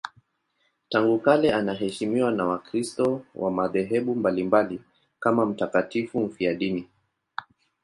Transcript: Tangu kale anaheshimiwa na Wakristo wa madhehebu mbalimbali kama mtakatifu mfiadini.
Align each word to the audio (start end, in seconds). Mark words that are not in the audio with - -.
Tangu 0.89 1.19
kale 1.19 1.53
anaheshimiwa 1.53 2.31
na 2.31 2.45
Wakristo 2.45 3.21
wa 3.35 3.51
madhehebu 3.51 4.15
mbalimbali 4.15 4.81
kama 5.19 5.45
mtakatifu 5.45 6.19
mfiadini. 6.19 6.87